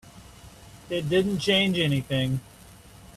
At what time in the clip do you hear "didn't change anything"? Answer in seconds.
1.09-2.39